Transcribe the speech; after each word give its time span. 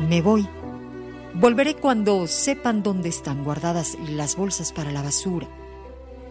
Me 0.00 0.20
voy. 0.20 0.46
Volveré 1.34 1.74
cuando 1.74 2.26
sepan 2.26 2.82
dónde 2.82 3.08
están 3.08 3.44
guardadas 3.44 3.96
las 4.10 4.36
bolsas 4.36 4.72
para 4.72 4.92
la 4.92 5.02
basura, 5.02 5.48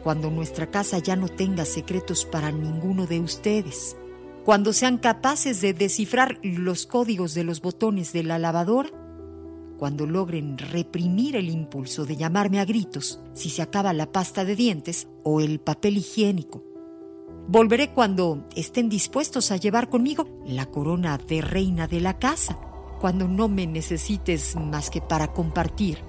cuando 0.03 0.29
nuestra 0.29 0.69
casa 0.69 0.99
ya 0.99 1.15
no 1.15 1.27
tenga 1.27 1.65
secretos 1.65 2.25
para 2.25 2.51
ninguno 2.51 3.07
de 3.07 3.19
ustedes, 3.19 3.97
cuando 4.43 4.71
sean 4.71 4.99
capaces 4.99 5.61
de 5.61 5.73
descifrar 5.73 6.39
los 6.43 6.85
códigos 6.85 7.33
de 7.33 7.43
los 7.43 7.61
botones 7.61 8.13
de 8.13 8.23
la 8.23 8.37
lavadora, 8.37 8.89
cuando 9.77 10.05
logren 10.05 10.59
reprimir 10.59 11.35
el 11.35 11.49
impulso 11.49 12.05
de 12.05 12.17
llamarme 12.17 12.59
a 12.59 12.65
gritos 12.65 13.19
si 13.33 13.49
se 13.49 13.63
acaba 13.63 13.93
la 13.93 14.11
pasta 14.11 14.45
de 14.45 14.55
dientes 14.55 15.07
o 15.23 15.41
el 15.41 15.59
papel 15.59 15.97
higiénico. 15.97 16.63
Volveré 17.47 17.91
cuando 17.91 18.45
estén 18.55 18.89
dispuestos 18.89 19.51
a 19.51 19.57
llevar 19.57 19.89
conmigo 19.89 20.27
la 20.45 20.67
corona 20.67 21.17
de 21.17 21.41
reina 21.41 21.87
de 21.87 21.99
la 21.99 22.17
casa, 22.17 22.59
cuando 23.05 23.27
no 23.27 23.49
me 23.49 23.67
necesites 23.67 24.55
más 24.55 24.89
que 24.89 24.99
para 24.99 25.27
compartir. 25.27 25.99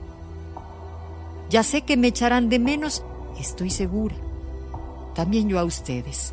Ya 1.50 1.62
sé 1.62 1.82
que 1.82 1.98
me 1.98 2.06
echarán 2.06 2.48
de 2.48 2.58
menos, 2.58 3.04
estoy 3.38 3.68
segura. 3.68 4.14
También 5.14 5.46
yo 5.46 5.58
a 5.58 5.64
ustedes. 5.64 6.32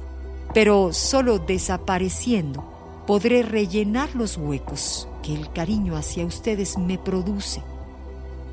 Pero 0.54 0.94
solo 0.94 1.38
desapareciendo 1.38 2.64
podré 3.06 3.44
rellenar 3.44 4.16
los 4.16 4.38
huecos 4.38 5.10
que 5.22 5.34
el 5.36 5.52
cariño 5.52 5.98
hacia 5.98 6.26
ustedes 6.26 6.78
me 6.78 6.98
produce. 6.98 7.62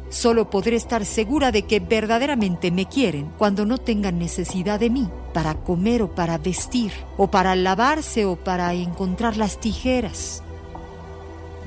Solo 0.08 0.50
podré 0.50 0.74
estar 0.74 1.04
segura 1.04 1.52
de 1.52 1.62
que 1.62 1.78
verdaderamente 1.78 2.72
me 2.72 2.86
quieren 2.86 3.30
cuando 3.38 3.64
no 3.66 3.78
tengan 3.78 4.18
necesidad 4.18 4.80
de 4.80 4.90
mí 4.90 5.08
para 5.32 5.54
comer 5.54 6.02
o 6.02 6.10
para 6.12 6.38
vestir, 6.38 6.90
o 7.16 7.28
para 7.28 7.54
lavarse 7.54 8.24
o 8.24 8.34
para 8.34 8.74
encontrar 8.74 9.36
las 9.36 9.60
tijeras. 9.60 10.42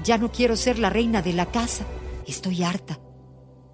Ya 0.03 0.17
no 0.17 0.31
quiero 0.31 0.57
ser 0.57 0.79
la 0.79 0.89
reina 0.89 1.21
de 1.21 1.31
la 1.31 1.45
casa, 1.45 1.85
estoy 2.27 2.63
harta. 2.63 2.99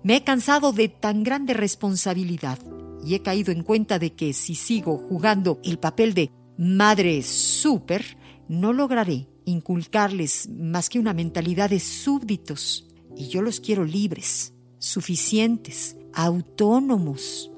Me 0.03 0.17
he 0.17 0.23
cansado 0.23 0.71
de 0.71 0.87
tan 0.87 1.23
grande 1.23 1.53
responsabilidad 1.53 2.59
y 3.03 3.15
he 3.15 3.21
caído 3.21 3.51
en 3.51 3.63
cuenta 3.63 3.97
de 3.97 4.13
que 4.13 4.33
si 4.33 4.53
sigo 4.53 4.97
jugando 4.97 5.59
el 5.63 5.79
papel 5.79 6.13
de 6.13 6.31
madre 6.57 7.23
súper, 7.23 8.17
no 8.47 8.73
lograré 8.73 9.27
inculcarles 9.45 10.49
más 10.49 10.89
que 10.89 10.99
una 10.99 11.13
mentalidad 11.13 11.71
de 11.71 11.79
súbditos. 11.79 12.85
Y 13.15 13.27
yo 13.29 13.41
los 13.41 13.59
quiero 13.59 13.83
libres, 13.83 14.53
suficientes, 14.77 15.97
autónomos. 16.13 17.51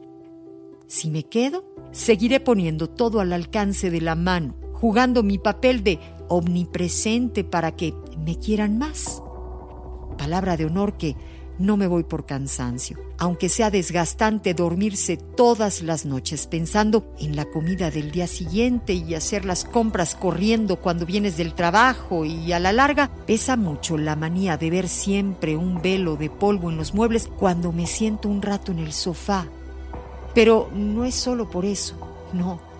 Si 0.87 1.11
me 1.11 1.23
quedo, 1.23 1.65
seguiré 1.91 2.39
poniendo 2.39 2.89
todo 2.89 3.19
al 3.19 3.33
alcance 3.33 3.89
de 3.91 4.01
la 4.01 4.15
mano, 4.15 4.55
jugando 4.73 5.23
mi 5.23 5.37
papel 5.37 5.83
de 5.83 5.99
omnipresente 6.31 7.43
para 7.43 7.75
que 7.75 7.93
me 8.17 8.39
quieran 8.39 8.77
más. 8.77 9.21
Palabra 10.17 10.55
de 10.55 10.65
honor 10.65 10.97
que 10.97 11.15
no 11.59 11.77
me 11.77 11.85
voy 11.85 12.03
por 12.03 12.25
cansancio, 12.25 12.97
aunque 13.17 13.49
sea 13.49 13.69
desgastante 13.69 14.53
dormirse 14.53 15.17
todas 15.17 15.81
las 15.81 16.05
noches 16.05 16.47
pensando 16.47 17.13
en 17.19 17.35
la 17.35 17.45
comida 17.45 17.91
del 17.91 18.11
día 18.11 18.27
siguiente 18.27 18.93
y 18.93 19.13
hacer 19.13 19.45
las 19.45 19.65
compras 19.65 20.15
corriendo 20.15 20.77
cuando 20.77 21.05
vienes 21.05 21.37
del 21.37 21.53
trabajo 21.53 22.25
y 22.25 22.51
a 22.53 22.59
la 22.59 22.71
larga 22.71 23.11
pesa 23.27 23.57
mucho 23.57 23.97
la 23.97 24.15
manía 24.15 24.57
de 24.57 24.69
ver 24.69 24.87
siempre 24.87 25.57
un 25.57 25.81
velo 25.81 26.15
de 26.15 26.29
polvo 26.29 26.71
en 26.71 26.77
los 26.77 26.93
muebles 26.93 27.27
cuando 27.27 27.71
me 27.71 27.85
siento 27.85 28.27
un 28.29 28.41
rato 28.41 28.71
en 28.71 28.79
el 28.79 28.93
sofá. 28.93 29.45
Pero 30.33 30.71
no 30.73 31.03
es 31.03 31.13
solo 31.13 31.49
por 31.49 31.65
eso, 31.65 31.95
no 32.33 32.70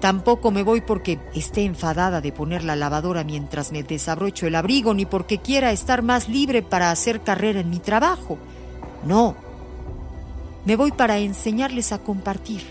Tampoco 0.00 0.52
me 0.52 0.62
voy 0.62 0.80
porque 0.80 1.18
esté 1.34 1.64
enfadada 1.64 2.20
de 2.20 2.30
poner 2.30 2.62
la 2.62 2.76
lavadora 2.76 3.24
mientras 3.24 3.72
me 3.72 3.82
desabrocho 3.82 4.46
el 4.46 4.54
abrigo, 4.54 4.94
ni 4.94 5.06
porque 5.06 5.38
quiera 5.38 5.72
estar 5.72 6.02
más 6.02 6.28
libre 6.28 6.62
para 6.62 6.92
hacer 6.92 7.22
carrera 7.22 7.60
en 7.60 7.70
mi 7.70 7.80
trabajo. 7.80 8.38
No. 9.04 9.34
Me 10.64 10.76
voy 10.76 10.92
para 10.92 11.18
enseñarles 11.18 11.90
a 11.92 11.98
compartir, 11.98 12.62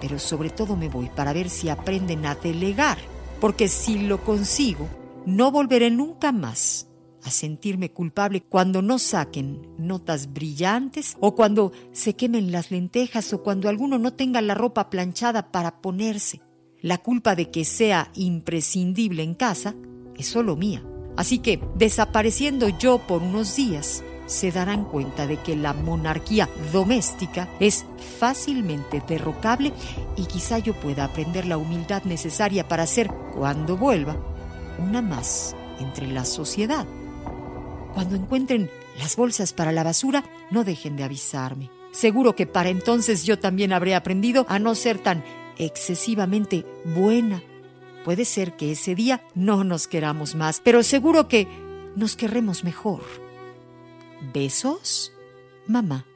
pero 0.00 0.18
sobre 0.18 0.50
todo 0.50 0.76
me 0.76 0.88
voy 0.88 1.08
para 1.08 1.32
ver 1.32 1.48
si 1.48 1.70
aprenden 1.70 2.26
a 2.26 2.34
delegar, 2.34 2.98
porque 3.40 3.68
si 3.68 4.00
lo 4.00 4.22
consigo, 4.22 4.88
no 5.24 5.50
volveré 5.50 5.90
nunca 5.90 6.32
más 6.32 6.88
a 7.22 7.30
sentirme 7.30 7.92
culpable 7.92 8.42
cuando 8.42 8.82
no 8.82 8.98
saquen 8.98 9.74
notas 9.78 10.32
brillantes 10.32 11.16
o 11.20 11.34
cuando 11.34 11.72
se 11.92 12.14
quemen 12.14 12.52
las 12.52 12.70
lentejas 12.70 13.32
o 13.32 13.42
cuando 13.42 13.68
alguno 13.68 13.98
no 13.98 14.12
tenga 14.12 14.40
la 14.42 14.54
ropa 14.54 14.90
planchada 14.90 15.50
para 15.50 15.80
ponerse. 15.80 16.42
La 16.80 16.98
culpa 16.98 17.34
de 17.34 17.50
que 17.50 17.64
sea 17.64 18.10
imprescindible 18.14 19.24
en 19.24 19.34
casa 19.34 19.74
es 20.16 20.26
solo 20.26 20.54
mía. 20.54 20.84
Así 21.16 21.40
que, 21.40 21.60
desapareciendo 21.74 22.68
yo 22.68 22.98
por 22.98 23.22
unos 23.22 23.56
días, 23.56 24.04
se 24.26 24.52
darán 24.52 24.84
cuenta 24.84 25.26
de 25.26 25.38
que 25.38 25.56
la 25.56 25.72
monarquía 25.72 26.48
doméstica 26.72 27.48
es 27.58 27.84
fácilmente 28.18 29.02
derrocable 29.08 29.72
y 30.16 30.26
quizá 30.26 30.58
yo 30.58 30.74
pueda 30.74 31.04
aprender 31.04 31.46
la 31.46 31.58
humildad 31.58 32.04
necesaria 32.04 32.68
para 32.68 32.86
ser, 32.86 33.08
cuando 33.34 33.76
vuelva, 33.76 34.16
una 34.78 35.02
más 35.02 35.56
entre 35.80 36.06
la 36.06 36.24
sociedad. 36.24 36.86
Cuando 37.92 38.14
encuentren 38.14 38.70
las 38.98 39.16
bolsas 39.16 39.52
para 39.52 39.72
la 39.72 39.82
basura, 39.82 40.22
no 40.52 40.62
dejen 40.62 40.96
de 40.96 41.04
avisarme. 41.04 41.70
Seguro 41.90 42.36
que 42.36 42.46
para 42.46 42.68
entonces 42.68 43.24
yo 43.24 43.38
también 43.38 43.72
habré 43.72 43.96
aprendido 43.96 44.46
a 44.48 44.60
no 44.60 44.76
ser 44.76 44.98
tan 44.98 45.24
excesivamente 45.58 46.64
buena. 46.84 47.42
Puede 48.04 48.24
ser 48.24 48.56
que 48.56 48.72
ese 48.72 48.94
día 48.94 49.22
no 49.34 49.64
nos 49.64 49.86
queramos 49.86 50.34
más, 50.34 50.60
pero 50.60 50.82
seguro 50.82 51.28
que 51.28 51.46
nos 51.96 52.16
querremos 52.16 52.64
mejor. 52.64 53.02
Besos, 54.32 55.12
mamá. 55.66 56.06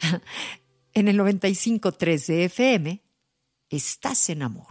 en 0.94 1.08
el 1.08 1.18
95.3 1.18 2.26
de 2.26 2.44
FM, 2.44 3.02
estás 3.68 4.28
en 4.30 4.42
amor. 4.42 4.66